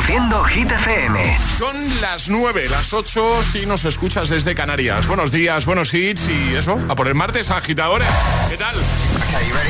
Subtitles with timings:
[0.00, 1.38] Reproduciendo Hit FM.
[1.58, 5.06] Son las 9, las 8 si nos escuchas desde Canarias.
[5.06, 8.08] Buenos días, buenos hits y eso, a por el martes agitadores.
[8.48, 8.74] ¿Qué tal?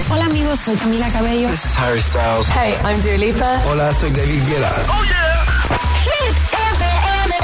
[0.08, 1.48] Hola amigos, soy Camila Cabello.
[1.48, 2.46] This is Harry Styles.
[2.48, 3.62] Hey, I'm Dua Lipa.
[3.66, 4.72] Hola, soy David Guetta.
[4.88, 5.44] Oh yeah.
[6.04, 7.34] Hit FM.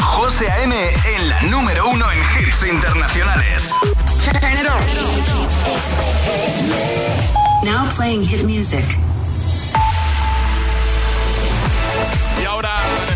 [0.00, 0.74] José A.M.
[1.16, 3.70] en la número uno en hits internacionales.
[4.22, 4.78] Turn it on.
[7.64, 8.84] Now playing hit music.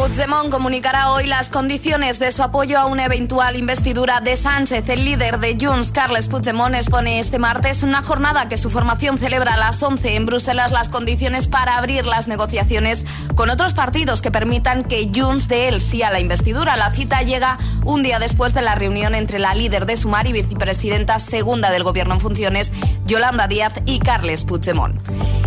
[0.00, 4.88] Puigdemont comunicará hoy las condiciones de su apoyo a una eventual investidura de Sánchez.
[4.88, 9.52] El líder de Junts, Carles Puigdemont, expone este martes una jornada que su formación celebra
[9.52, 14.30] a las 11 en Bruselas las condiciones para abrir las negociaciones con otros partidos que
[14.30, 16.78] permitan que Junts dé el sí a la investidura.
[16.78, 20.32] La cita llega un día después de la reunión entre la líder de Sumar y
[20.32, 22.72] vicepresidenta segunda del Gobierno en funciones,
[23.04, 24.98] Yolanda Díaz y Carles Puigdemont.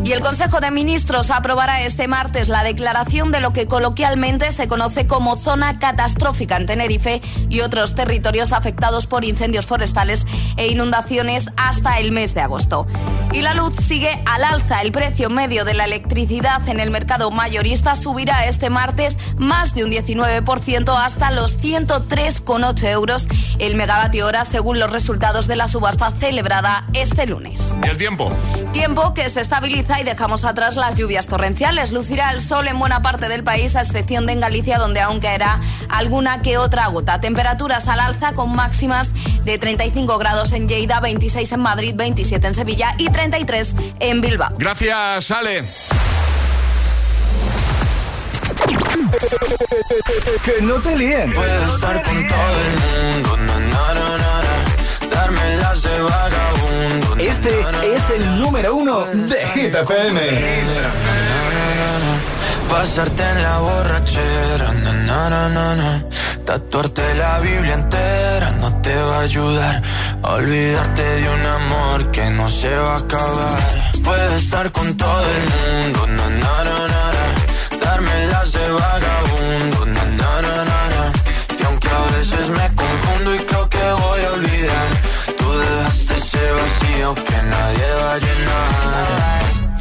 [0.04, 4.68] Y el Consejo de Ministros aprobará este martes la declaración de lo que coloquialmente se
[4.68, 10.26] conoce como zona catastrófica en Tenerife y otros territorios afectados por incendios forestales
[10.58, 12.88] e inundaciones hasta el mes de agosto.
[13.32, 14.82] Y la luz sigue al alza.
[14.82, 19.84] El precio medio de la electricidad en el mercado mayorista subirá este martes más de
[19.84, 23.28] un 19% hasta los 103,8 euros
[23.60, 27.78] el megavatio hora según los resultados de la subasta celebrada este lunes.
[27.84, 28.32] ¿Y el tiempo?
[28.72, 31.92] Tiempo que se estabiliza y dejamos atrás las lluvias torrenciales.
[31.92, 35.20] Lucirá el sol en buena parte del país, a excepción de en Galicia, donde aún
[35.20, 37.22] caerá alguna que otra gota.
[37.22, 39.08] Temperaturas al alza con máximas
[39.46, 44.52] de 35 grados en Lleida, 26 en Madrid, 27 en Sevilla y 33 en Bilbao.
[44.58, 45.62] Gracias, Ale.
[50.44, 51.32] que no te líen.
[51.34, 57.16] Puedo estar con todo el mundo, na, na, na, na, darme las de vagabundo.
[57.16, 60.20] na, Este na, na, es el número uno de Hit FM.
[62.74, 64.94] Pasarte en la borrachera, na,
[65.30, 66.04] na, na, na.
[66.44, 69.82] Tatuarte la Biblia entera no te va a ayudar.
[70.24, 73.60] Olvidarte de un amor que no se va a acabar.
[74.04, 76.80] Puedo estar con todo el mundo, na, na, na,
[77.16, 77.26] na.
[77.80, 80.58] Darme las de vagabundo, na, na, na,
[80.94, 81.04] na.
[81.60, 84.90] Y aunque a veces me confundo y creo que voy a olvidar,
[85.38, 89.43] tú dejaste ese vacío que nadie va a llenar.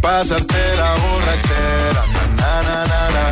[0.00, 2.02] Pasarte la borrachera,
[2.38, 3.24] na na na na.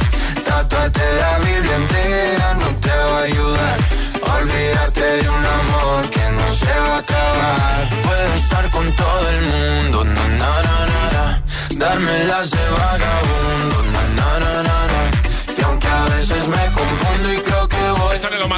[0.44, 3.79] Tatuarte la Biblia entera no te va a ayudar.
[4.26, 7.88] a Olvidarte de un amor que no se va a acabar.
[8.05, 11.43] Puedo estar con todo el mundo, na, na, na, na, na.
[11.76, 13.88] darme las de vagabundo,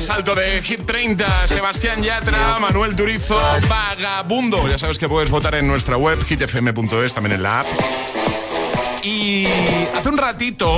[0.01, 1.47] más alto de Hit 30.
[1.47, 3.39] Sebastián Yatra, Manuel Turizo,
[3.69, 4.67] Vagabundo.
[4.67, 7.67] Ya sabes que puedes votar en nuestra web, hitfm.es, también en la app.
[9.03, 9.45] Y
[9.95, 10.73] hace un ratito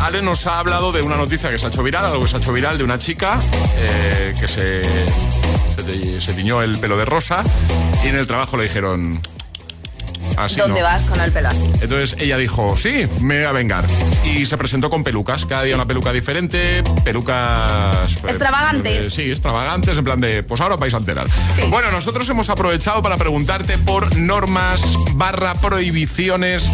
[0.00, 2.36] Ale nos ha hablado de una noticia que se ha hecho viral, algo que se
[2.36, 3.38] ha hecho viral de una chica
[3.76, 7.44] eh, que se, se, se tiñó el pelo de rosa
[8.04, 9.20] y en el trabajo le dijeron,
[10.56, 11.66] ¿Dónde vas con el pelo así?
[11.80, 13.84] Entonces ella dijo, sí, me voy a vengar.
[14.24, 18.14] Y se presentó con pelucas, cada día una peluca diferente, pelucas...
[18.14, 19.06] Eh, extravagantes.
[19.06, 21.28] Eh, sí, extravagantes, en plan de, pues ahora vais a enterar.
[21.70, 24.82] Bueno, nosotros hemos aprovechado para preguntarte por normas
[25.14, 26.70] barra prohibiciones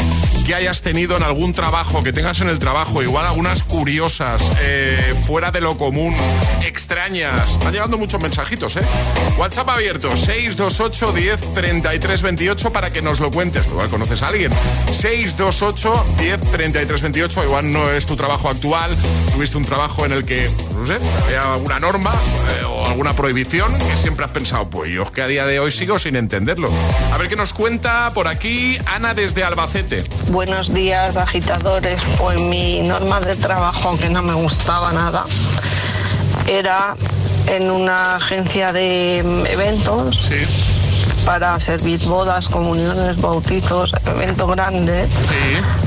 [0.46, 5.14] que hayas tenido en algún trabajo, que tengas en el trabajo, igual algunas curiosas, eh,
[5.26, 6.14] fuera de lo común,
[6.68, 7.50] extrañas.
[7.50, 8.82] Están llegando muchos mensajitos, ¿eh?
[9.36, 14.52] WhatsApp abierto, 628 10 33 28 para que nos lo cuentes igual conoces a alguien.
[14.92, 18.94] 628 10 33 28, igual no es tu trabajo actual,
[19.34, 23.76] tuviste un trabajo en el que, no sé, había alguna norma eh, o alguna prohibición
[23.78, 26.70] que siempre has pensado, pues yo es que a día de hoy sigo sin entenderlo.
[27.12, 30.04] A ver qué nos cuenta por aquí Ana desde Albacete.
[30.28, 32.02] Buenos días, agitadores.
[32.18, 35.24] Pues mi norma de trabajo que no me gustaba nada
[36.48, 36.96] era
[37.46, 40.28] en una agencia de eventos.
[40.28, 40.68] Sí
[41.28, 45.10] para servir bodas, comuniones, bautizos, eventos grandes,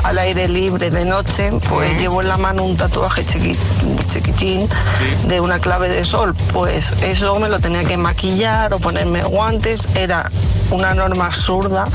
[0.04, 4.70] al aire libre de noche, pues llevo en la mano un tatuaje chiquitín
[5.28, 6.36] de una clave de sol.
[6.54, 10.30] Pues eso me lo tenía que maquillar o ponerme guantes, era
[10.70, 11.86] una norma absurda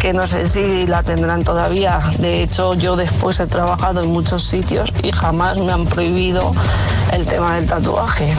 [0.00, 2.00] que no sé si la tendrán todavía.
[2.18, 6.54] De hecho, yo después he trabajado en muchos sitios y jamás me han prohibido
[7.12, 8.32] el tema del tatuaje.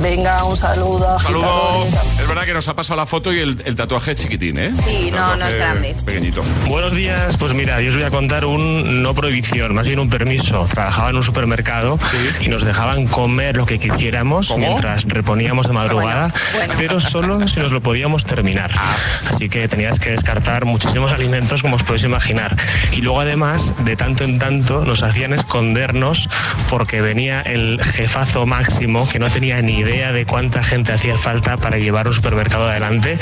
[0.00, 1.18] Venga, un saludo.
[1.18, 1.84] Saludo.
[2.20, 4.72] Es verdad que nos ha pasado la foto y el, tatuaje chiquitín, ¿eh?
[4.86, 5.96] Sí, no, no es grande.
[6.04, 6.44] Pequeñito.
[6.68, 10.08] Buenos días, pues mira, yo os voy a contar un no prohibición, más bien un
[10.08, 10.68] permiso.
[10.70, 11.98] Trabajaba en un supermercado
[12.40, 16.32] y nos dejaban comer lo que quisiéramos mientras reponíamos de madrugada,
[16.76, 18.70] pero solo si nos lo podíamos terminar.
[18.76, 18.94] Ah.
[19.32, 22.56] Así que tenías que descartar muchísimos alimentos como os podéis imaginar.
[22.92, 26.28] Y luego además, de tanto en tanto, nos hacían escondernos
[26.68, 31.56] porque venía el jefazo máximo que no tenía ni idea de cuánta gente hacía falta
[31.56, 33.18] para llevar un supermercado adelante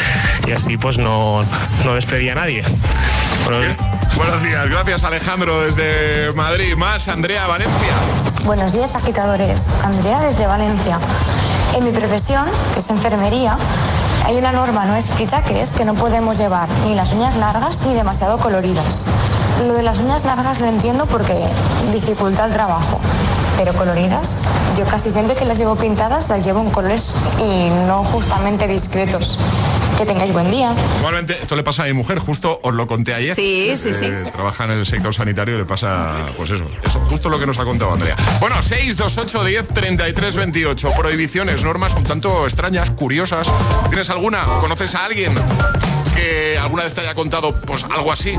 [0.49, 1.41] y así pues no,
[1.85, 2.65] no despedía a nadie.
[4.17, 6.75] Buenos días, gracias Alejandro desde Madrid.
[6.77, 7.95] Más Andrea Valencia.
[8.45, 10.99] Buenos días agitadores, Andrea desde Valencia.
[11.77, 13.57] En mi profesión, que es enfermería,
[14.25, 17.87] hay una norma no escrita que es que no podemos llevar ni las uñas largas
[17.87, 19.07] ni demasiado coloridas.
[19.65, 21.47] Lo de las uñas largas lo entiendo porque
[21.93, 23.01] dificulta el trabajo,
[23.57, 24.45] pero coloridas.
[24.77, 29.39] Yo casi siempre que las llevo pintadas las llevo en colores y no justamente discretos.
[29.97, 30.75] Que tengáis buen día.
[30.99, 33.35] Igualmente, esto le pasa a mi mujer, justo os lo conté ayer.
[33.35, 34.05] Sí, sí, sí.
[34.05, 37.47] Eh, trabaja en el sector sanitario y le pasa, pues eso, eso, justo lo que
[37.47, 38.15] nos ha contado Andrea.
[38.41, 40.91] Bueno, 628 10 33 28.
[40.97, 43.51] Prohibiciones, normas un tanto extrañas, curiosas.
[43.89, 44.45] ¿Tienes alguna?
[44.61, 45.33] ¿Conoces a alguien?
[46.15, 48.33] que alguna vez te haya contado pues algo así,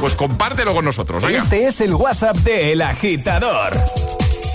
[0.00, 1.24] pues compártelo con nosotros.
[1.24, 3.72] Este es el WhatsApp de El Agitador.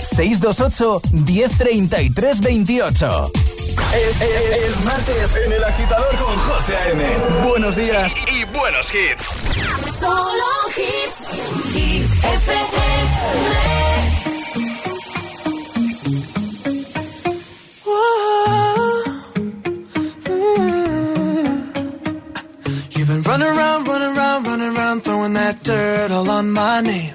[0.08, 3.32] 628 1033 28.
[3.94, 7.04] Es, martes en el agitador con José A.M.
[7.48, 9.24] Buenos días y, buenos hits.
[9.98, 10.44] Solo
[10.76, 11.28] hits.
[11.72, 12.78] Hit FM.
[23.28, 27.14] Run around, run around, run around, throwing that dirt all on my name.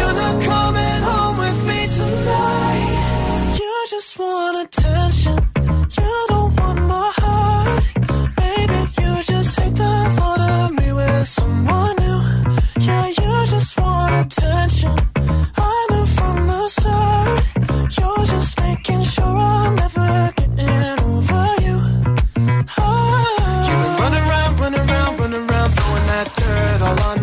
[0.00, 3.56] You're not coming home with me tonight.
[3.60, 5.36] You just want attention.
[5.98, 7.84] You don't want my heart.
[8.40, 12.20] Maybe you just hate the thought of me with someone new.
[12.86, 14.94] Yeah, you just want attention.
[15.56, 17.42] I knew from the start.
[17.98, 21.78] You're just making sure I'm never getting over you.
[22.78, 23.66] Ah.
[23.68, 27.19] You've been running around, running around, running around, throwing that dirt all on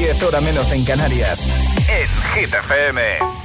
[0.00, 1.46] 10 horas menos en Canarias.
[1.86, 3.39] En Hit FM.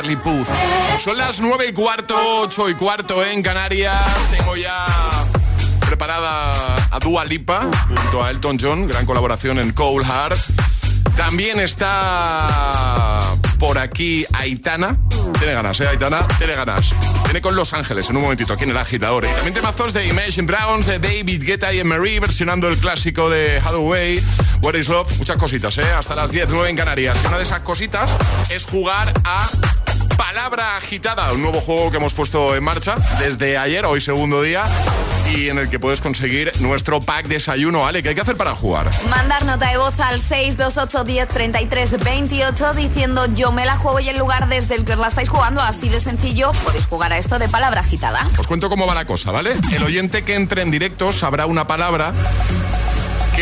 [0.00, 0.18] Charlie
[0.98, 3.94] Son las 9 y cuarto, 8 y cuarto en Canarias.
[4.30, 4.86] Tengo ya
[5.86, 10.38] preparada a Dua Lipa junto a Elton John, gran colaboración en Cold Heart.
[11.18, 13.20] También está
[13.58, 14.96] por aquí Aitana.
[15.38, 16.26] Tiene ganas, ¿eh, Aitana?
[16.38, 16.94] Tiene ganas.
[17.24, 19.26] Tiene con Los Ángeles en un momentito aquí en el agitador.
[19.26, 23.58] Y también temazos de Imagine Browns, de David Guetta y Emery, versionando el clásico de
[23.58, 24.18] Hathaway,
[24.62, 25.92] What is Love, muchas cositas, ¿eh?
[25.94, 27.18] Hasta las 10, 9 en Canarias.
[27.22, 28.16] Y una de esas cositas
[28.48, 29.46] es jugar a
[30.32, 34.62] Palabra Agitada, un nuevo juego que hemos puesto en marcha desde ayer, hoy segundo día,
[35.34, 37.84] y en el que puedes conseguir nuestro pack desayuno.
[37.84, 38.88] Ale, ¿qué hay que hacer para jugar?
[39.08, 44.18] Mandar nota de voz al 628 10 28 diciendo yo me la juego y el
[44.20, 47.40] lugar desde el que os la estáis jugando, así de sencillo, podéis jugar a esto
[47.40, 48.30] de palabra agitada.
[48.38, 49.56] Os cuento cómo va la cosa, ¿vale?
[49.72, 52.12] El oyente que entre en directo sabrá una palabra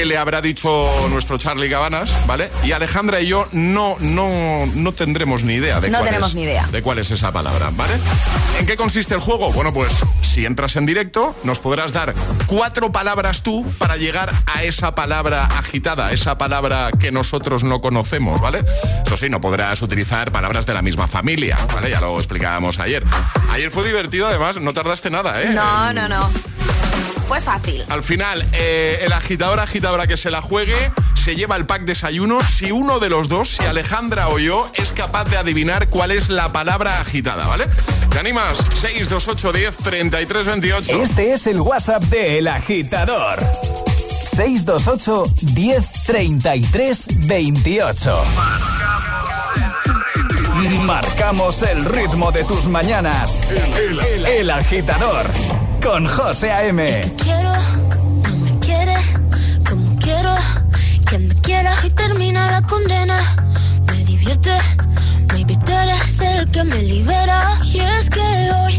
[0.05, 2.51] le habrá dicho nuestro Charlie Cabanas, ¿vale?
[2.65, 6.35] Y Alejandra y yo no, no, no tendremos ni idea de, no cuál tenemos es,
[6.35, 6.67] ni idea.
[6.71, 7.95] de cuál es esa palabra, ¿vale?
[8.59, 9.53] ¿En qué consiste el juego?
[9.53, 12.15] Bueno, pues si entras en directo, nos podrás dar
[12.47, 18.41] cuatro palabras tú para llegar a esa palabra agitada, esa palabra que nosotros no conocemos,
[18.41, 18.65] ¿vale?
[19.05, 21.91] Eso sí, no podrás utilizar palabras de la misma familia, ¿vale?
[21.91, 23.05] Ya lo explicábamos ayer.
[23.51, 25.51] Ayer fue divertido, además, no tardaste nada, ¿eh?
[25.51, 26.29] No, no, no.
[27.29, 27.85] Fue fácil.
[27.91, 30.75] Al final, eh, el agitador agitadora que se la juegue
[31.15, 34.93] se lleva el pack desayuno si uno de los dos, si Alejandra o yo, es
[34.93, 37.67] capaz de adivinar cuál es la palabra agitada, ¿vale?
[38.11, 38.59] ¿Te animas?
[38.75, 41.03] 628 10 33 28.
[41.03, 43.39] Este es el WhatsApp de El Agitador.
[44.35, 48.25] 628 10 33 28.
[50.85, 53.39] Marcamos el ritmo de tus mañanas.
[53.51, 55.27] El, el- el agitador
[55.83, 57.01] con José A.M.
[57.23, 57.53] quiero,
[58.23, 58.95] no me quiere
[59.69, 60.35] como quiero
[61.09, 63.21] que me quieras y termina la condena.
[63.87, 64.57] Me divierte,
[65.29, 67.59] tú eres el que me libera.
[67.65, 68.79] Y es que hoy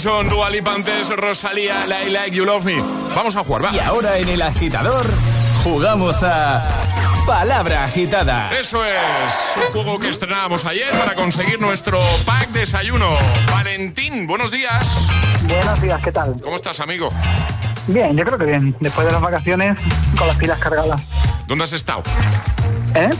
[0.00, 2.82] John, Dualipantes, Rosalía, I Like You Love Me.
[3.16, 3.72] Vamos a jugar, va.
[3.72, 5.04] Y ahora en el agitador
[5.64, 6.62] jugamos a
[7.26, 8.50] Palabra Agitada.
[8.58, 13.16] Eso es, un juego que estrenábamos ayer para conseguir nuestro pack desayuno.
[13.50, 15.08] Valentín, buenos días.
[15.48, 16.40] Buenos días, ¿qué tal?
[16.42, 17.10] ¿Cómo estás, amigo?
[17.88, 18.76] Bien, yo creo que bien.
[18.80, 19.76] Después de las vacaciones,
[20.16, 21.00] con las pilas cargadas.
[21.46, 22.02] ¿Dónde has estado?
[22.94, 23.10] ¿Eh?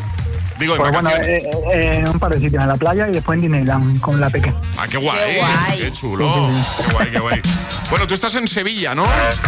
[0.58, 1.38] Digo, en pues bueno, eh,
[1.72, 4.28] eh, en un par de sitios, en la playa y después en Disneyland con la
[4.28, 4.56] pequeña.
[4.76, 5.40] Ah, qué guay.
[5.76, 6.50] Qué, chulo.
[6.76, 7.42] Qué guay, qué guay.
[7.90, 9.06] Bueno, tú estás en Sevilla, ¿no?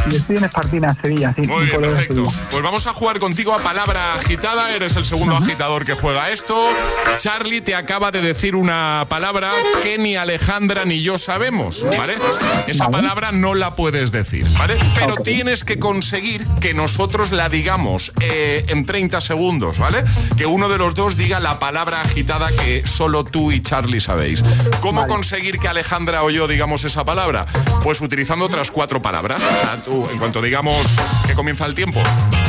[0.09, 1.43] Yo estoy en Espartina, Sevilla, sí.
[1.43, 2.25] Muy bien, perfecto.
[2.51, 4.75] Pues vamos a jugar contigo a palabra agitada.
[4.75, 6.57] Eres el segundo agitador que juega esto.
[7.19, 12.15] Charlie te acaba de decir una palabra que ni Alejandra ni yo sabemos, ¿vale?
[12.67, 14.79] Esa palabra no la puedes decir, ¿vale?
[14.95, 20.03] Pero tienes que conseguir que nosotros la digamos eh, en 30 segundos, ¿vale?
[20.39, 24.43] Que uno de los dos diga la palabra agitada que solo tú y Charlie sabéis.
[24.81, 27.45] ¿Cómo conseguir que Alejandra o yo digamos esa palabra?
[27.83, 29.43] Pues utilizando otras cuatro palabras.
[29.43, 30.87] O sea, tú, en cuanto digamos
[31.27, 32.01] que comienza el tiempo,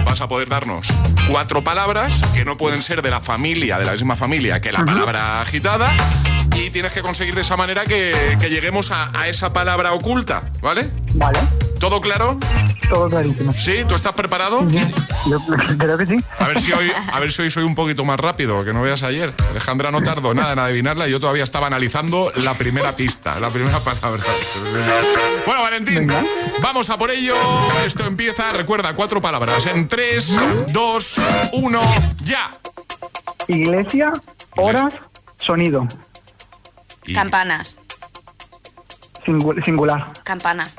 [0.06, 0.88] vas a poder darnos
[1.28, 4.86] cuatro palabras que no pueden ser de la familia, de la misma familia que la
[4.86, 5.92] palabra agitada
[6.56, 10.88] y tienes que conseguir de esa manera que, lleguemos a, a, esa palabra oculta, ¿vale?
[11.14, 11.40] Vale.
[11.80, 12.40] ¿Todo claro?
[12.90, 13.54] Todo clarísimo.
[13.54, 13.86] ¿Sí?
[13.88, 14.62] ¿Tú estás preparado?
[15.26, 15.40] Yo
[15.78, 16.16] creo que sí.
[16.38, 18.82] A ver si hoy, a ver si hoy soy un poquito más rápido, que no
[18.82, 19.34] veas ayer.
[19.50, 23.50] Alejandra no tardó nada en adivinarla y yo todavía estaba analizando la primera pista, la
[23.50, 24.24] primera palabra.
[25.46, 26.12] Bueno, Valentín,
[26.62, 27.36] vamos a por ello.
[27.86, 29.66] Esto empieza, recuerda, cuatro palabras.
[29.66, 31.16] En tres, dos,
[31.54, 31.82] uno,
[32.24, 32.52] ya.
[33.48, 34.14] Iglesia,
[34.56, 34.94] horas,
[35.38, 35.88] sonido.
[37.14, 37.78] Campanas.
[39.64, 40.12] singular.
[40.24, 40.72] Campana.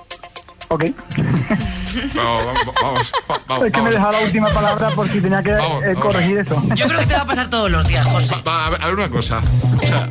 [0.68, 0.84] Ok.
[2.14, 3.12] vamos,
[3.46, 6.62] vamos, Es que me dejaba la última palabra por si tenía que eh, corregir eso.
[6.74, 8.34] Yo creo que te va a pasar todos los días, José.
[8.44, 9.40] a, ver, una cosa.
[9.76, 10.08] O sea,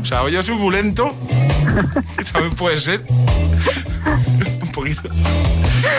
[0.00, 1.14] o sea, oye suculento,
[2.32, 3.04] también puede ser
[4.62, 5.10] un poquito.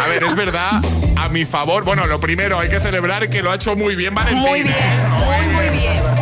[0.04, 0.82] A ver, es verdad,
[1.15, 1.84] a mi favor.
[1.84, 4.41] Bueno, lo primero, hay que celebrar que lo ha hecho muy bien Valentín.
[4.41, 4.73] Muy bien,
[5.19, 5.56] muy.
[5.56, 6.14] Muy bien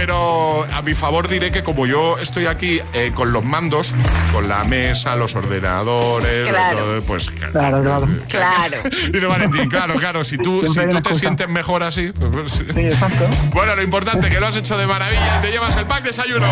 [0.00, 3.92] pero a mi favor diré que como yo estoy aquí eh, con los mandos,
[4.32, 7.02] con la mesa, los ordenadores, claro.
[7.06, 8.08] pues claro, claro.
[8.28, 8.76] claro.
[9.12, 12.12] Dice Valentín, claro, claro, si tú, si tú te sientes mejor así.
[12.20, 13.26] Pues, pues, sí, exacto.
[13.52, 16.46] Bueno, lo importante que lo has hecho de maravilla, te llevas el pack desayuno.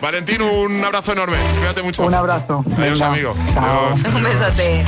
[0.00, 1.36] Valentín, un abrazo enorme.
[1.58, 2.04] Cuídate mucho.
[2.04, 2.64] Un abrazo.
[2.76, 3.34] Adiós, amigo.
[4.14, 4.84] Un besote.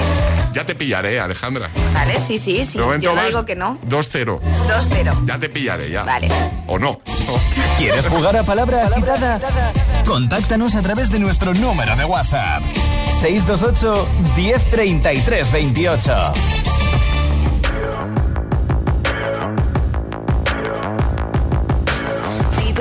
[0.53, 1.71] Ya te pillaré, Alejandra.
[1.95, 2.79] Vale, sí, sí, sí.
[2.79, 3.79] Yo no digo que no.
[3.89, 4.41] 2-0.
[4.67, 5.27] 2-0.
[5.27, 6.03] Ya te pillaré, ya.
[6.03, 6.29] Vale.
[6.67, 6.99] ¿O no?
[7.79, 9.39] ¿Quieres jugar a palabra agitada?
[10.05, 12.63] Contáctanos a través de nuestro número de WhatsApp.
[13.21, 16.33] 628 1033 28.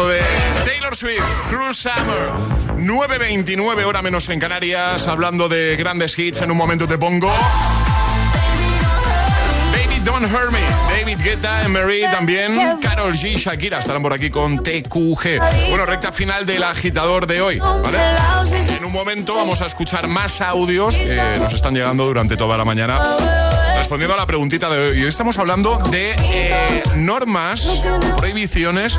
[0.00, 0.20] De
[0.64, 2.30] Taylor Swift, Cruel Summer.
[2.78, 6.40] 9.29 hora menos en Canarias, hablando de grandes hits.
[6.40, 7.30] En un momento te pongo.
[9.70, 10.60] Baby Don't Hurt Me.
[10.98, 12.78] David Guetta, Emery también.
[12.80, 15.68] Carol G, Shakira estarán por aquí con TQG.
[15.68, 17.60] Bueno, recta final del agitador de hoy.
[18.70, 22.64] En un momento vamos a escuchar más audios que nos están llegando durante toda la
[22.64, 22.98] mañana
[23.76, 25.02] respondiendo a la preguntita de hoy.
[25.02, 27.82] Estamos hablando de eh, normas,
[28.16, 28.98] prohibiciones,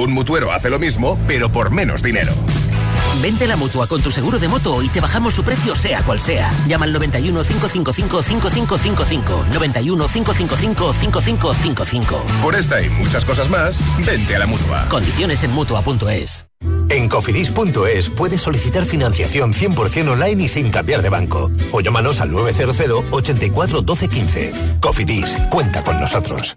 [0.00, 2.32] Un mutuero hace lo mismo, pero por menos dinero.
[3.20, 6.22] Vente la mutua con tu seguro de moto y te bajamos su precio, sea cual
[6.22, 6.50] sea.
[6.66, 9.44] Llama al 91 555 5555.
[9.52, 12.24] 91 555 5555.
[12.40, 14.86] Por esta y muchas cosas más, vente a la mutua.
[14.88, 16.46] Condiciones en mutua.es.
[16.88, 21.50] En cofidis.es puedes solicitar financiación 100% online y sin cambiar de banco.
[21.72, 24.52] O llámanos al 900 84 12 15.
[24.80, 26.56] Cofidis, cuenta con nosotros.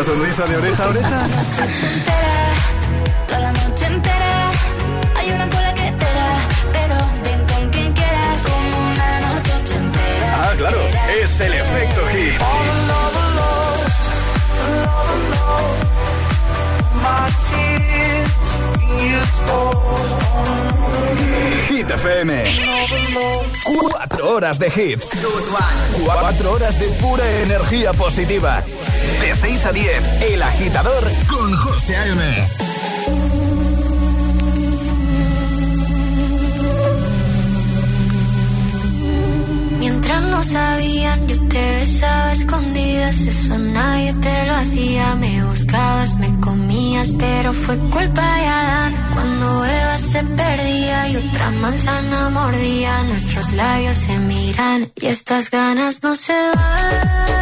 [0.00, 1.26] Esa sonrisa de oreja a oreja?
[3.26, 4.50] Toda la noche entera
[5.14, 10.42] hay una cola que te da, pero ven con quien quieras como una noche entera.
[10.42, 10.78] Ah, claro,
[11.22, 12.32] es el efecto hit.
[21.68, 22.44] Hit FM.
[23.64, 25.10] Cuatro horas de hits.
[26.04, 28.64] Cuatro horas de pura energía positiva.
[29.18, 32.48] De 6 a 10, El Agitador con José A.M.
[39.78, 43.20] Mientras no sabían, yo te besaba escondidas.
[43.20, 45.14] Eso nadie te lo hacía.
[45.16, 48.94] Me buscabas, me comías, pero fue culpa de Adán.
[49.12, 56.02] Cuando Eva se perdía y otra manzana mordía, nuestros labios se miran y estas ganas
[56.02, 57.39] no se van.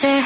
[0.00, 0.22] Desde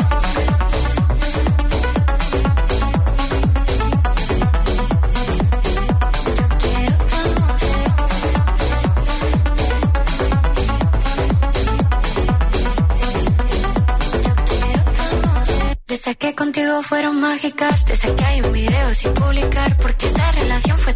[16.16, 20.91] que contigo fueron mágicas, desde que hay un video sin publicar, porque esta relación fue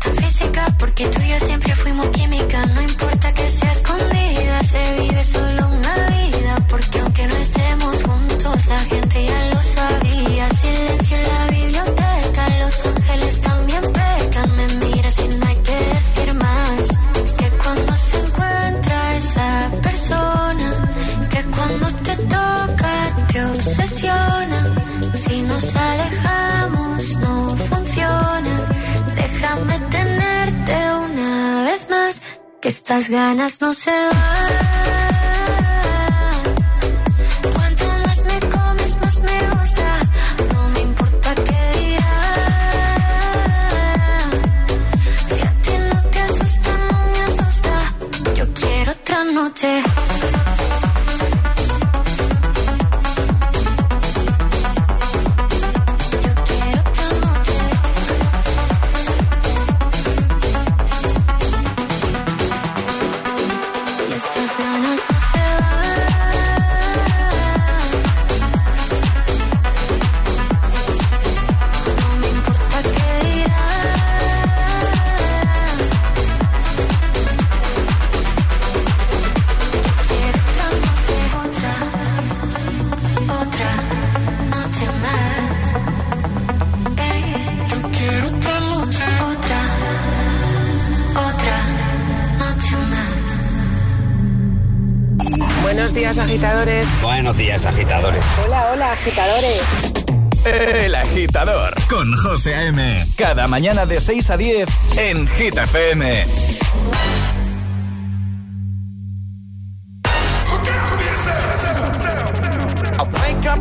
[103.49, 104.69] Mañana de 6 a 10
[104.99, 106.25] en Hit FM.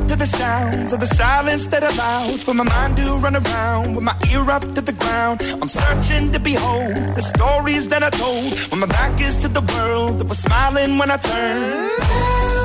[0.08, 4.04] To the sounds of the silence that allows for my mind to run around with
[4.04, 5.42] my ear up to the ground.
[5.62, 9.62] I'm searching to behold the stories that I told when my back is to the
[9.74, 12.65] world that was smiling when I turned.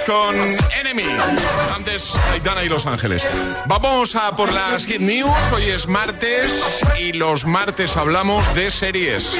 [0.00, 0.34] Con
[0.80, 1.04] Enemy.
[1.76, 3.26] Antes Aitana y Los Ángeles.
[3.66, 5.30] Vamos a por las Hit News.
[5.52, 6.50] Hoy es martes
[6.98, 9.36] y los martes hablamos de series.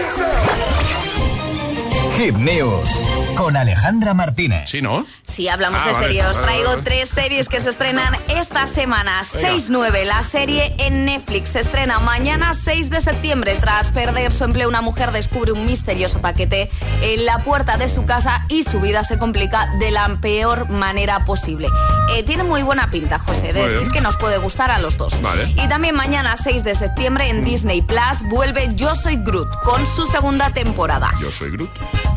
[2.16, 2.88] Hit News
[3.36, 4.68] con Alejandra Martínez.
[4.70, 5.04] Sí, ¿no?
[5.26, 6.24] Sí, hablamos Ah, de vale, series.
[6.26, 6.82] Vale, traigo vale.
[6.82, 9.22] tres series que se estrenan esta semana.
[9.24, 13.56] 6-9, la serie en Netflix se estrena mañana 6 de septiembre.
[13.60, 18.04] Tras perder su empleo, una mujer descubre un misterioso paquete en la puerta de su
[18.04, 21.68] casa y su vida se complica de la peor manera posible.
[22.14, 23.92] Eh, tiene muy buena pinta, José, de Muy decir bien.
[23.92, 25.20] que nos puede gustar a los dos.
[25.22, 25.48] Vale.
[25.56, 30.06] Y también mañana 6 de septiembre en Disney Plus vuelve Yo Soy Groot con su
[30.06, 31.10] segunda temporada.
[31.20, 31.70] Yo soy Groot.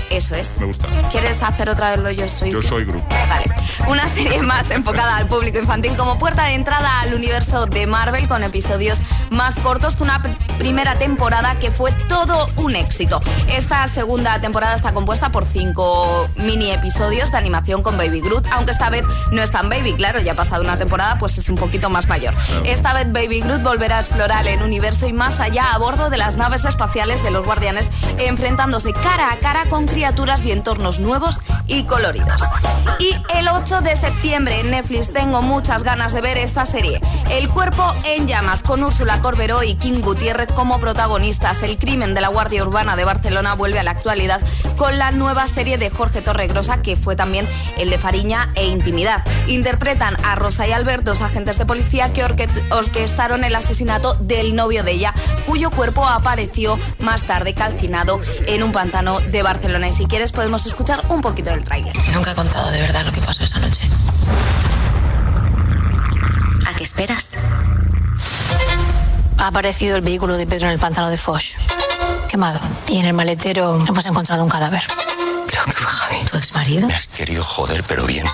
[0.09, 0.59] Eso es.
[0.59, 0.88] Me gusta.
[1.11, 3.03] ¿Quieres hacer otra vez lo Yo Soy Yo soy Groot.
[3.29, 3.45] Vale.
[3.88, 8.27] Una serie más enfocada al público infantil como puerta de entrada al universo de Marvel
[8.27, 13.21] con episodios más cortos que una pr- primera temporada que fue todo un éxito.
[13.49, 18.71] Esta segunda temporada está compuesta por cinco mini episodios de animación con Baby Groot, aunque
[18.71, 21.55] esta vez no es tan baby, claro, ya ha pasado una temporada, pues es un
[21.55, 22.33] poquito más mayor.
[22.63, 26.17] Esta vez Baby Groot volverá a explorar el universo y más allá a bordo de
[26.17, 31.41] las naves espaciales de los guardianes, enfrentándose cara a cara con criaturas y entornos nuevos
[31.67, 32.41] y coloridos.
[32.99, 37.01] Y el 8 de septiembre en Netflix tengo muchas ganas de ver esta serie.
[37.30, 41.61] El cuerpo en llamas con Úrsula Corberó y Kim Gutiérrez como protagonistas.
[41.63, 44.39] El crimen de la Guardia Urbana de Barcelona vuelve a la actualidad
[44.78, 47.47] con la nueva serie de Jorge Torregrosa que fue también
[47.78, 49.23] el de Fariña e Intimidad.
[49.47, 54.55] Interpretan a Rosa y Albert, dos agentes de policía que orque- orquestaron el asesinato del
[54.55, 55.13] novio de ella,
[55.45, 59.64] cuyo cuerpo apareció más tarde calcinado en un pantano de Barcelona.
[59.66, 61.91] Y si quieres podemos escuchar un poquito del tráiler.
[62.13, 63.82] Nunca he contado de verdad lo que pasó esa noche.
[66.68, 67.38] ¿A qué esperas?
[69.39, 71.55] Ha aparecido el vehículo de Pedro en el pantano de Foch.
[72.30, 72.59] Quemado.
[72.88, 74.84] Y en el maletero hemos encontrado un cadáver.
[75.47, 76.18] Creo que fue Javi.
[76.30, 76.88] ¿Tu ex marido?
[76.88, 78.26] Me has querido joder, pero bien.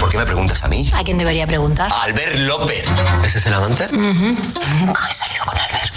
[0.00, 0.90] ¿Por qué me preguntas a mí?
[0.94, 1.92] ¿A quién debería preguntar?
[2.02, 2.88] Albert López.
[3.24, 3.88] ¿Ese es el amante?
[3.92, 5.95] Nunca he salido con Albert.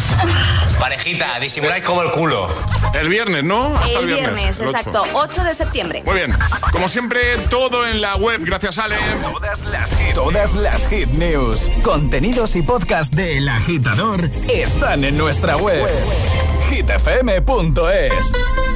[0.79, 2.47] Parejita, disimuláis como el culo.
[2.93, 3.77] El viernes, ¿no?
[3.77, 6.03] Hasta el viernes, el exacto, 8 de septiembre.
[6.05, 6.33] Muy bien.
[6.71, 8.41] Como siempre, todo en la web.
[8.43, 8.95] Gracias, Ale.
[9.21, 15.17] Todas las hit, todas las hit news, contenidos y podcast de El Agitador están en
[15.17, 15.87] nuestra web.
[16.69, 18.68] hitfm.es.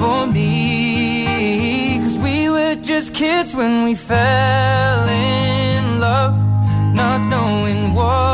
[0.00, 1.98] for me.
[2.02, 6.36] Cause we were just kids when we fell in love,
[6.94, 8.33] not knowing what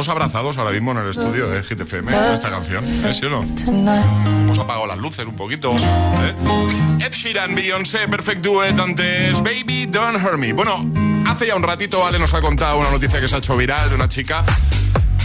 [0.00, 3.12] todos abrazados ahora mismo en el estudio de Hit FM, en esta canción, ¿eh?
[3.12, 3.42] ¿Sí o no?
[3.42, 5.76] Hemos apagado las luces un poquito.
[5.76, 6.34] ¿eh?
[7.00, 10.54] Ed Sheeran, Beyoncé, Perfect Duet, antes Baby Don't Hurt Me.
[10.54, 10.90] Bueno,
[11.26, 13.90] hace ya un ratito Ale nos ha contado una noticia que se ha hecho viral
[13.90, 14.42] de una chica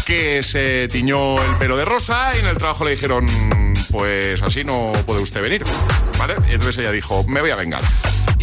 [0.05, 3.26] que se tiñó el pelo de rosa y en el trabajo le dijeron,
[3.91, 5.63] pues así no puede usted venir,
[6.19, 6.36] ¿vale?
[6.49, 7.82] Entonces ella dijo, me voy a vengar.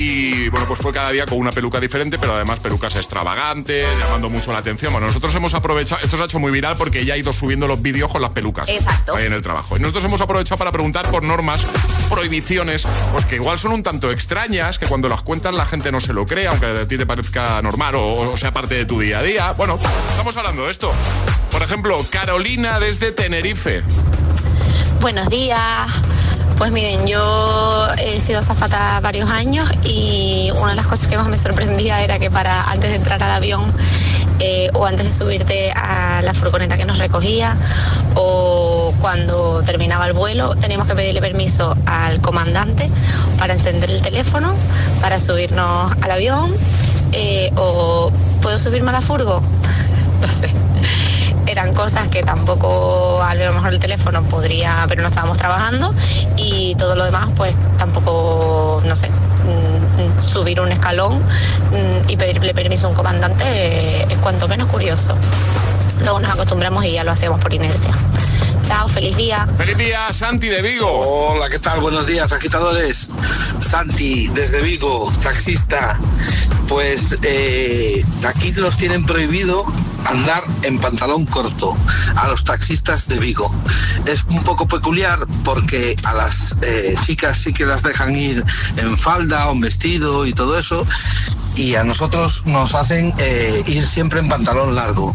[0.05, 4.29] Y bueno, pues fue cada día con una peluca diferente, pero además pelucas extravagantes, llamando
[4.29, 4.91] mucho la atención.
[4.91, 7.69] Bueno, nosotros hemos aprovechado, esto se ha hecho muy viral porque ella ha ido subiendo
[7.69, 8.69] los vídeos con las pelucas.
[8.69, 9.15] Exacto.
[9.15, 9.77] Ahí en el trabajo.
[9.77, 11.65] Y nosotros hemos aprovechado para preguntar por normas,
[12.11, 16.01] prohibiciones, pues que igual son un tanto extrañas, que cuando las cuentas la gente no
[16.01, 18.99] se lo cree, aunque a ti te parezca normal o, o sea parte de tu
[18.99, 19.53] día a día.
[19.53, 19.79] Bueno,
[20.11, 20.93] estamos hablando de esto.
[21.53, 23.85] Por ejemplo, Carolina desde Tenerife.
[25.01, 25.93] Buenos días.
[26.59, 31.29] Pues miren, yo he sido azafata varios años y una de las cosas que más
[31.29, 33.73] me sorprendía era que para antes de entrar al avión
[34.39, 37.57] eh, o antes de subirte a la furgoneta que nos recogía
[38.15, 42.91] o cuando terminaba el vuelo teníamos que pedirle permiso al comandante
[43.39, 44.55] para encender el teléfono,
[45.01, 46.53] para subirnos al avión
[47.13, 49.43] eh, o ¿puedo subirme a la furgo?
[50.21, 50.62] no sé
[51.53, 55.95] eran cosas que tampoco a lo mejor el teléfono podría, pero no estábamos trabajando
[56.37, 62.55] y todo lo demás pues tampoco, no sé, mm, subir un escalón mm, y pedirle
[62.55, 65.15] permiso a un comandante es cuanto menos curioso.
[66.01, 67.93] Luego nos acostumbramos y ya lo hacemos por inercia.
[68.67, 69.47] Chao, feliz día.
[69.59, 70.89] Feliz día, Santi de Vigo.
[70.89, 71.81] Hola, ¿qué tal?
[71.81, 73.11] Buenos días, agitadores.
[73.61, 75.99] Santi, desde Vigo, taxista.
[76.67, 79.67] Pues eh, aquí los tienen prohibido
[80.07, 81.77] andar en pantalón corto
[82.17, 83.55] a los taxistas de Vigo.
[84.07, 88.45] Es un poco peculiar porque a las eh, chicas sí que las dejan ir
[88.77, 90.85] en falda o en vestido y todo eso
[91.55, 95.15] y a nosotros nos hacen eh, ir siempre en pantalón largo.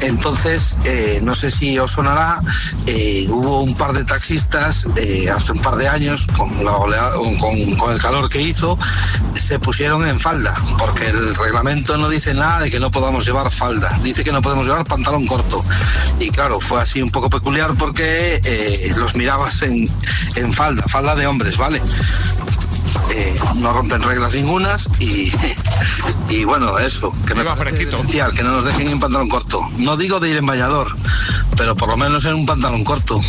[0.00, 2.40] Entonces, eh, no sé si os sonará,
[3.28, 4.86] hubo un par de taxistas
[5.34, 8.78] hace un par de años, con el calor que hizo,
[9.34, 13.50] se pusieron en falda, porque el reglamento no dice nada de que no podamos llevar
[13.50, 15.64] falda, dice que no podemos llevar pantalón corto.
[16.18, 19.88] Y claro, fue así un poco peculiar porque eh, los mirabas en,
[20.36, 21.80] en falda, falda de hombres, ¿vale?
[23.14, 25.32] Eh, no rompen reglas ningunas y,
[26.28, 29.60] y bueno, eso, que me esencial, que no nos dejen en pantalón corto.
[29.78, 30.94] No digo de ir en bañador,
[31.56, 33.20] pero por lo menos en un pantalón corto.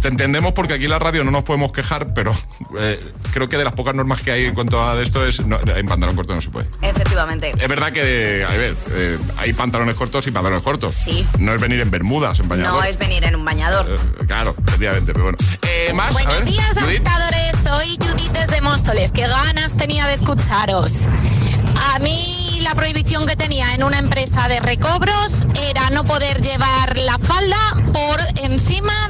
[0.00, 2.32] Te entendemos porque aquí en la radio no nos podemos quejar, pero
[2.78, 3.00] eh,
[3.32, 5.86] creo que de las pocas normas que hay en cuanto a esto es no, en
[5.86, 6.68] pantalón corto no se puede.
[6.82, 7.52] Efectivamente.
[7.58, 10.96] Es verdad que, a ver, eh, hay pantalones cortos y pantalones cortos.
[10.96, 11.26] Sí.
[11.38, 12.80] No es venir en bermudas, en bañador.
[12.80, 13.86] No es venir en un bañador.
[13.90, 15.38] Eh, claro, efectivamente, pero bueno.
[15.62, 17.60] Eh, más, a ver, Buenos días, agitadores.
[17.62, 19.12] Soy Judith desde Móstoles.
[19.12, 21.00] Qué ganas tenía de escucharos.
[21.94, 26.96] A mí la prohibición que tenía en una empresa de recobros era no poder llevar
[26.96, 27.56] la falda
[27.92, 29.05] por encima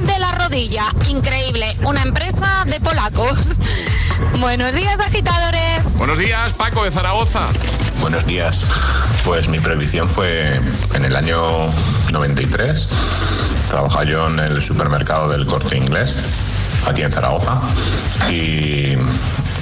[0.47, 0.93] rodilla.
[1.09, 1.75] Increíble.
[1.83, 3.57] Una empresa de polacos.
[4.39, 5.93] Buenos días, agitadores.
[5.97, 7.41] Buenos días, Paco de Zaragoza.
[7.99, 8.63] Buenos días.
[9.25, 10.53] Pues mi prohibición fue
[10.93, 11.69] en el año
[12.11, 12.87] 93.
[13.69, 16.15] Trabajaba yo en el supermercado del corte inglés,
[16.87, 17.59] aquí en Zaragoza.
[18.29, 18.93] Y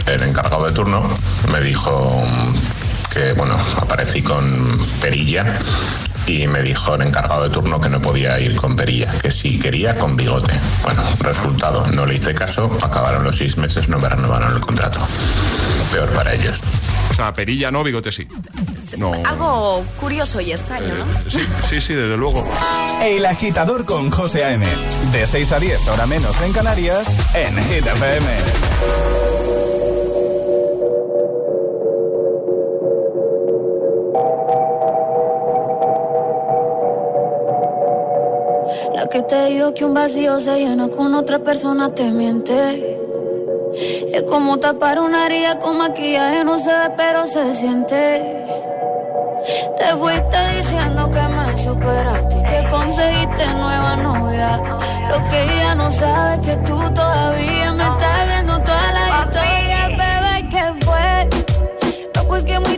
[0.05, 1.01] el encargado de turno
[1.51, 2.23] me dijo
[3.11, 5.45] que, bueno, aparecí con perilla.
[6.27, 9.59] Y me dijo el encargado de turno que no podía ir con perilla, que si
[9.59, 10.53] quería con bigote.
[10.83, 14.99] Bueno, resultado, no le hice caso, acabaron los seis meses, no me renovaron el contrato.
[15.91, 16.59] Peor para ellos.
[17.11, 18.27] O sea, perilla no, bigote sí.
[18.97, 19.13] No.
[19.25, 21.05] Algo curioso y extraño, ¿no?
[21.29, 22.47] Sí, sí, sí, desde luego.
[23.01, 24.65] El agitador con José A.M.
[25.11, 29.44] De 6 a 10, hora menos en Canarias, en Hit FM.
[39.15, 42.99] Que te dijo que un vacío se llena con otra persona te miente.
[44.11, 48.45] Es como tapar una herida con maquillaje, no se ve, pero se siente.
[49.77, 54.61] Te fuiste diciendo que me superaste y que conseguiste nueva novia.
[55.07, 59.87] Lo que ella no sabe es que tú todavía me estás viendo toda la historia,
[59.91, 61.29] bebé, ¿qué fue?
[62.15, 62.77] No, pues que muy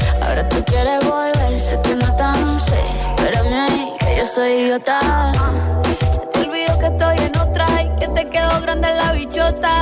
[0.31, 2.79] Ahora tú quieres volver, sé que no tan sé.
[3.17, 4.97] Espérame ahí, que yo soy idiota.
[5.99, 9.73] Se te olvidó que estoy en otra y que te quedó grande la bichota.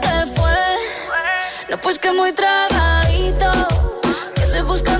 [0.00, 0.58] ¿qué fue?
[1.68, 3.50] No, pues que muy tragadito.
[4.36, 4.99] Que estoy buscándome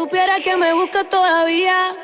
[0.00, 1.94] supiera que me busca todavía.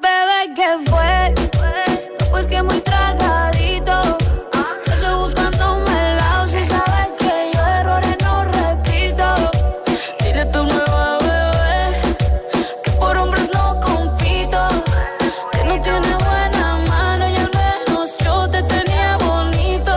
[0.00, 1.34] Bebé, ¿qué fue?
[2.18, 3.96] No, pues que muy tragadito.
[4.86, 6.48] Yo estoy buscando un helado.
[6.48, 9.26] Si sabes que yo errores no repito.
[10.20, 11.82] Dile tu nueva bebé
[12.82, 14.60] que por hombres no compito.
[15.52, 19.94] Que no tiene buena mano y al menos yo te tenía bonito.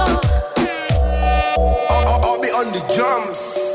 [1.89, 2.82] Oh, oh, oh, on the.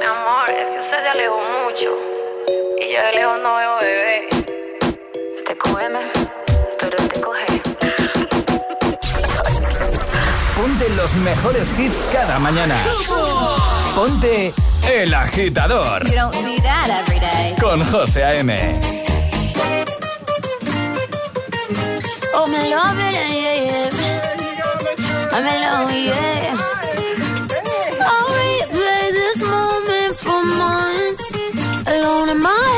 [0.01, 2.18] Mi amor, es que usted se alejó mucho.
[5.81, 5.99] M,
[6.81, 7.47] pero te coge.
[10.57, 12.77] Ponte los mejores hits cada mañana.
[13.95, 14.53] Ponte
[14.87, 16.05] El Agitador.
[16.05, 17.55] You don't see that every day.
[17.61, 18.53] Con José A.M.
[22.35, 23.91] Oh, me love it, yeah, yeah.
[25.33, 26.57] I'm alone, yeah.
[28.01, 31.33] I'll replay this moment for months.
[31.87, 32.78] Alone in my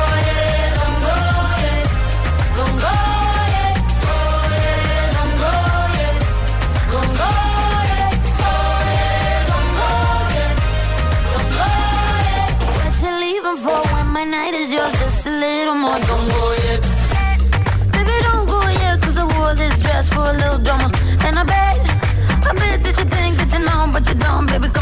[24.47, 24.80] know, but you don't, baby,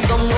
[0.00, 0.37] little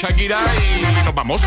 [0.00, 1.42] Shakira y nos vamos.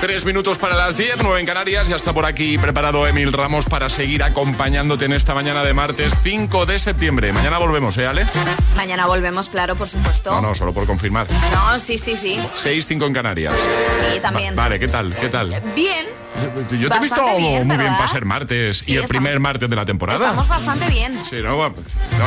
[0.00, 1.88] Tres minutos para las 10, nueve en Canarias.
[1.88, 6.14] Ya está por aquí preparado Emil Ramos para seguir acompañándote en esta mañana de martes
[6.22, 7.32] 5 de septiembre.
[7.32, 8.24] Mañana volvemos, ¿eh, Ale?
[8.76, 10.30] Mañana volvemos, claro, por supuesto.
[10.30, 11.26] No, no, solo por confirmar.
[11.52, 12.40] No, sí, sí, sí.
[12.54, 13.54] 6, 5 en Canarias.
[14.14, 14.56] Sí, también.
[14.56, 15.14] Va- vale, ¿qué tal?
[15.20, 15.60] ¿Qué tal?
[15.74, 16.06] Bien.
[16.78, 19.40] Yo te he visto bien, muy bien para ser martes Sí, y el estamos- primer
[19.40, 20.18] martes de la temporada.
[20.26, 21.12] Estamos bastante bien.
[21.28, 21.74] Sí, no, bueno,
[22.18, 22.24] no,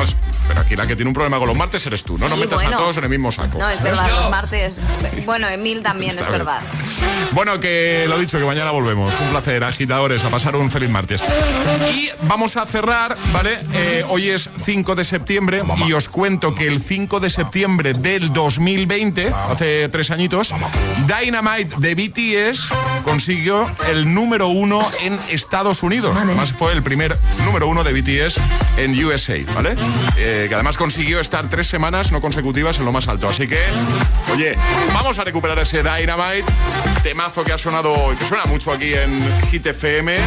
[0.47, 2.17] pero aquí la que tiene un problema con los martes eres tú.
[2.17, 2.77] No nos Sí, metas bueno.
[2.77, 3.57] a todos en el mismo saco.
[3.57, 4.79] No, es verdad, los martes.
[5.25, 6.39] Bueno, Emil también, Está es bien.
[6.39, 6.61] verdad.
[7.31, 9.13] Bueno, que lo dicho, que mañana volvemos.
[9.21, 11.23] Un placer, agitadores, a pasar un feliz martes.
[11.93, 13.59] Y vamos a cerrar, ¿vale?
[13.73, 18.33] Eh, hoy es 5 de septiembre y os cuento que el 5 de septiembre del
[18.33, 20.53] 2020, hace tres añitos,
[21.07, 22.69] Dynamite de BTS
[23.03, 26.15] consiguió el número uno en Estados Unidos.
[26.17, 28.39] Además, fue el primer número uno de BTS
[28.77, 29.75] en USA, ¿vale?
[30.17, 33.27] Eh, que además consiguió estar tres semanas no consecutivas en lo más alto.
[33.27, 33.59] Así que,
[34.33, 34.55] oye,
[34.93, 36.45] vamos a recuperar ese Dynamite,
[37.03, 39.11] temazo que ha sonado, que suena mucho aquí en
[39.51, 40.17] Hit FM,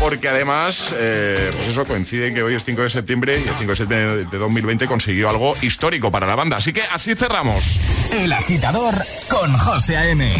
[0.00, 3.54] porque además, eh, pues eso coincide en que hoy es 5 de septiembre y el
[3.54, 6.56] 5 de septiembre de 2020 consiguió algo histórico para la banda.
[6.56, 7.78] Así que así cerramos.
[8.12, 8.94] El agitador
[9.28, 10.34] con José A.M.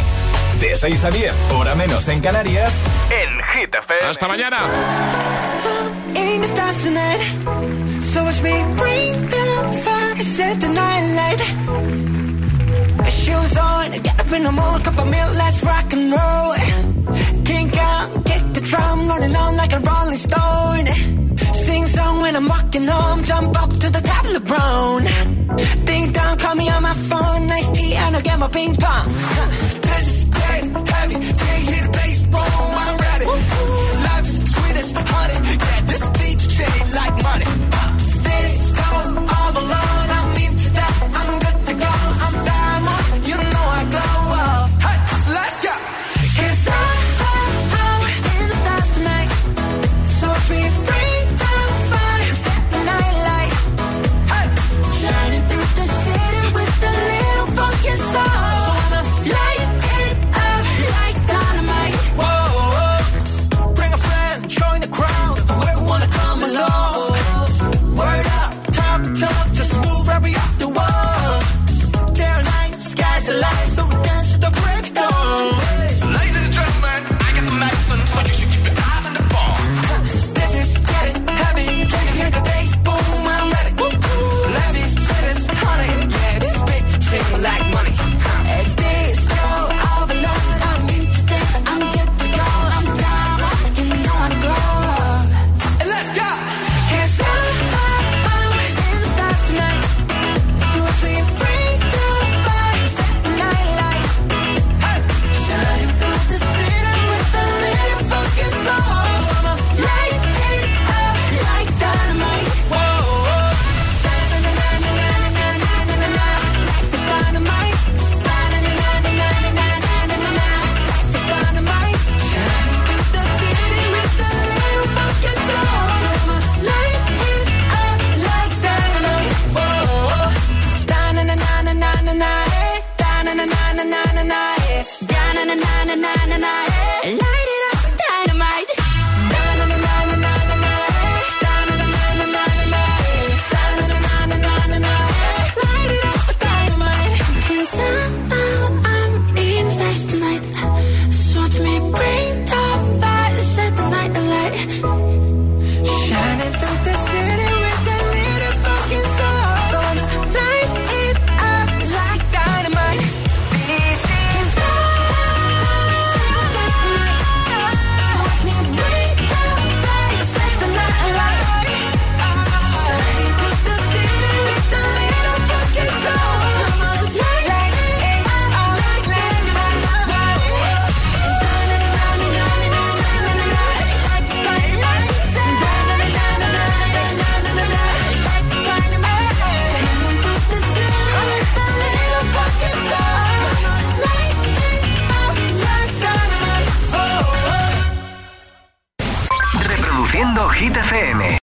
[0.60, 2.70] De 6 a 10, hora menos en Canarias,
[3.10, 4.06] en Hit FM.
[4.06, 4.58] Hasta mañana.
[13.08, 16.54] Shoes on, get up in the morning, cup of milk, let's rock and roll.
[17.44, 20.86] Kink out, kick the drum, rolling on like a rolling stone.
[21.64, 25.04] Sing song when I'm walking home, jump up to the top of the brown.
[25.86, 29.89] Ding dong, call me on my phone, nice tea, and I'll get my ping pong.
[31.00, 31.89] Can't hit